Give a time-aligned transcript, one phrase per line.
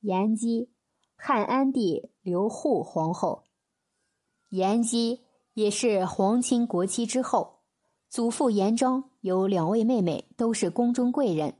[0.00, 0.68] 延姬，
[1.16, 3.44] 汉安帝刘祜皇后。
[4.50, 5.22] 延姬
[5.54, 7.60] 也是皇亲国戚之后，
[8.08, 11.54] 祖父延璋有两位妹妹，都是宫中贵人，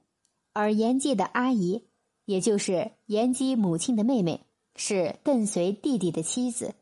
[0.53, 1.88] 而延姬的阿姨，
[2.25, 4.47] 也就是延姬母亲的妹妹，
[4.77, 6.75] 是邓绥弟弟的妻子。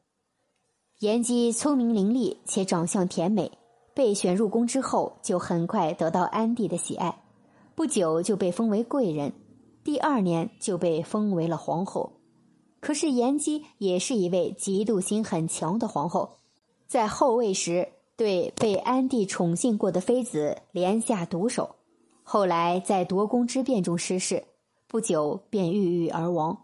[0.98, 3.52] 延姬聪明伶俐且长相甜美，
[3.94, 7.22] 被选入宫之后，就很快得到安帝的喜爱，
[7.74, 9.32] 不久就被封为贵人。
[9.84, 12.14] 第二年就被封为了皇后，
[12.80, 16.38] 可是延姬也是一位嫉妒心很强的皇后，
[16.86, 21.76] 在后位时对被安帝宠幸过的妃子连下毒手，
[22.22, 24.44] 后来在夺宫之变中失势，
[24.86, 26.58] 不久便郁郁而亡。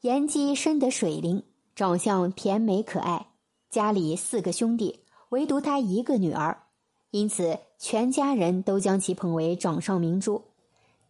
[0.00, 1.42] 延姬生得水灵，
[1.74, 3.26] 长相甜美可爱，
[3.68, 6.62] 家里四个兄弟，唯独她一个女儿，
[7.10, 10.42] 因此全家人都将其捧为掌上明珠。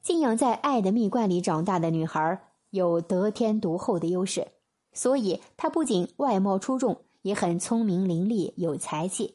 [0.09, 2.41] 静养在爱的蜜罐里长大的女孩
[2.71, 4.49] 有得天独厚的优势，
[4.95, 9.35] 所以她不仅外貌出众，也很聪明伶俐，有才气。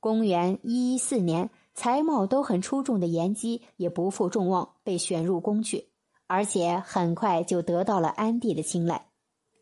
[0.00, 5.86] 公元一一四年，才貌都很出众的颜姬也不负众望，被选入宫去，
[6.26, 9.06] 而且很快就得到了安帝的青睐。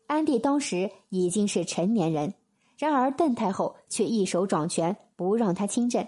[0.07, 2.33] 安帝当时已经是成年人，
[2.75, 6.07] 然而邓太后却一手掌权，不让他亲政，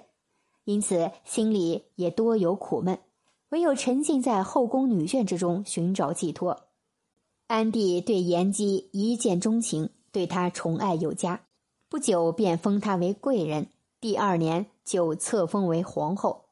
[0.63, 2.97] 因此心里也多有苦闷。
[3.51, 6.67] 唯有沉浸在后宫女眷之中寻找寄托。
[7.47, 11.41] 安帝对颜姬一见钟情，对她宠爱有加，
[11.89, 13.67] 不久便封她为贵人。
[13.99, 16.45] 第二年就册封为皇后。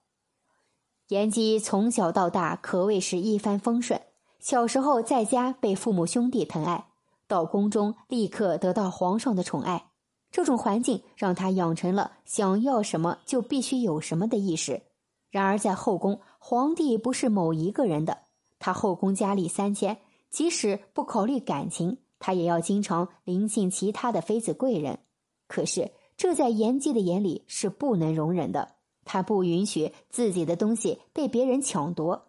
[1.07, 4.01] 颜姬从小到大可谓是一帆风顺。
[4.39, 6.89] 小时候在家被父母兄弟疼爱，
[7.27, 9.85] 到宫中立刻得到皇上的宠爱。
[10.31, 14.81] 这种环境让她养成了想要什么就必须有什么的意识。
[15.29, 16.19] 然而在后宫。
[16.39, 18.19] 皇帝不是某一个人的，
[18.59, 19.99] 他后宫佳丽三千，
[20.29, 24.99] 即使不考虑感情，他也要经常临幸其他的妃子贵人。
[25.47, 28.75] 可是这在颜姬的眼里是不能容忍的，
[29.05, 32.27] 他不允许自己的东西被别人抢夺。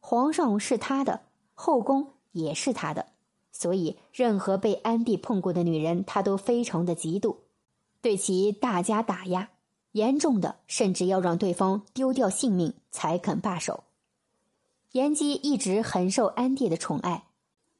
[0.00, 1.22] 皇上是他的，
[1.54, 3.06] 后宫也是他的，
[3.50, 7.36] 所以任何被安帝碰过的女人，他都非常的嫉妒，
[8.00, 9.48] 对其大加打压。
[9.92, 13.84] 严重的，甚至要让对方丢掉性命才肯罢手。
[14.92, 17.24] 颜姬一直很受安帝的宠爱，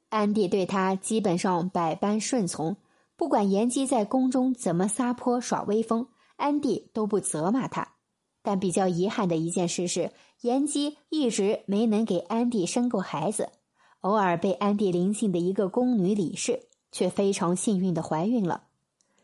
[0.09, 2.77] 安帝对他基本上百般顺从。
[3.15, 7.95] 不管颜姬在宫中怎么撒泼耍威风，安帝都不责骂他。
[8.41, 13.49] 但比较遗憾的一件事是，颜姬一直没能给安帝生过孩子。
[13.99, 18.68] 偶尔被安帝临幸的一个宫女李氏，却非常幸运的怀孕了。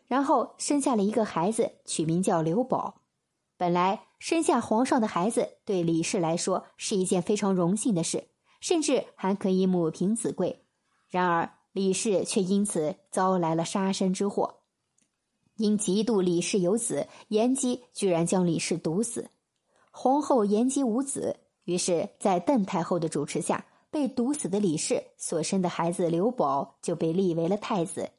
[0.06, 3.02] 然后生下了一个孩子，取名叫刘宝。
[3.56, 8.28] 本来生下皇上的孩子对李氏来说是一件非常荣幸的事，
[8.60, 10.64] 甚至还可以母凭子贵。
[11.08, 14.56] 然而李氏却因此遭来了杀身之祸。
[15.56, 19.30] 因嫉妒李氏有子，颜姬居然将李氏毒死。
[19.90, 28.10] 皇后颜姬无子，于是，在邓太后的主持下，被毒死的李氏所生的孩子刘宝就被立为了太子。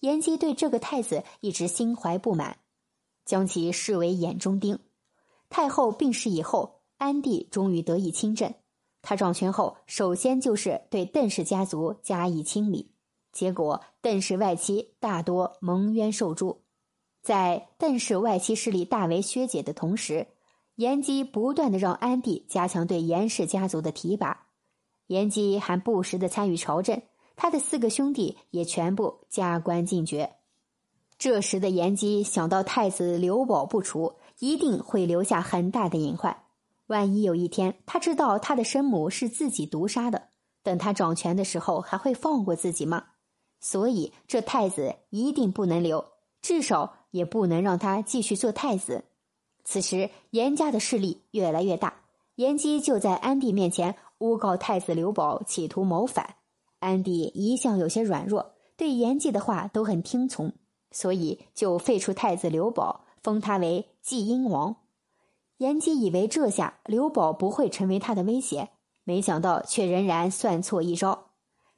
[0.00, 2.58] 颜姬对这个太子一直心怀不满，
[3.24, 4.78] 将其视为眼中钉。
[5.48, 8.52] 太后病逝以后，安帝终于得以亲政。
[9.02, 12.92] 他掌权后，首先就是对邓氏家族加以清理。
[13.32, 16.62] 结果，邓氏外戚大多蒙冤受诛。
[17.22, 20.26] 在邓氏外戚势力大为削减的同时，
[20.74, 24.46] 颜姬不断的让安帝加强对颜氏家族的提拔。
[25.06, 27.00] 颜姬还不时的参与朝政。
[27.36, 30.36] 他的四个兄弟也全部加官进爵。
[31.18, 36.44] 这时的颜姬想到太子刘保不除，一定会留下很大的隐患。
[36.88, 40.28] 万一有一天他知道他的生母是自己毒杀的，
[40.62, 43.04] 等他掌权的时候，还会放过自己吗？
[43.60, 46.04] 所以这太子一定不能留，
[46.42, 49.04] 至少也不能让他继续做太子。
[49.64, 52.02] 此时严家的势力越来越大，
[52.36, 56.36] 颜姬就在安帝面前诬告太子刘保企图谋反。
[56.86, 60.52] 安帝一向有些软弱，对颜姬的话都很听从，
[60.92, 64.76] 所以就废除太子刘保，封他为季阴王。
[65.56, 68.68] 颜姬以为这下刘保不会成为他的威胁，
[69.02, 71.30] 没想到却仍然算错一招。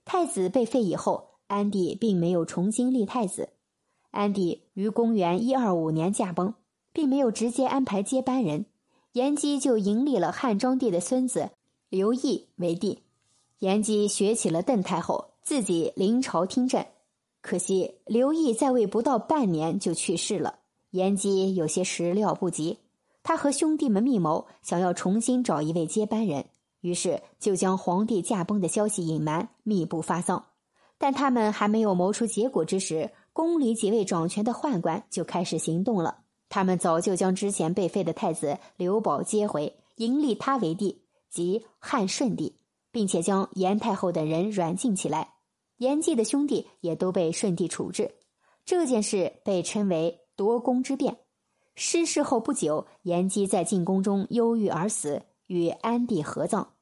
[0.05, 3.49] 太子被废以后，安帝并没有重新立太子。
[4.11, 6.53] 安帝于公元一二五年驾崩，
[6.93, 8.67] 并没有直接安排接班人，
[9.13, 11.49] 颜姬就迎立了汉章帝的孙子
[11.89, 13.05] 刘义为帝。
[13.61, 16.87] 颜姬学起了邓太后，自己临朝听政。
[17.41, 20.61] 可惜刘毅在位不到半年就去世了，
[20.91, 22.79] 颜姬有些始料不及。
[23.25, 26.47] 他和兄弟们密谋，想要重新找一位接班人。
[26.83, 30.45] 于是就将皇帝驾崩的消息隐瞒，密不发丧。
[30.97, 36.19] 但他们还没有谋出结果之时，宫里几位掌权的宦官就开始行动了。
[36.49, 42.55] 他们早就将之前被废的太子刘保接回，迎立他为帝，即汉顺帝，
[42.91, 45.35] 并且将严太后等人软禁起来。
[45.77, 48.17] 严继的兄弟也都被顺帝处置。
[48.65, 51.19] 这件事被称为夺宫之变。
[51.75, 56.75] 失事后不久，严基在进宫中忧郁而死，与安帝合葬。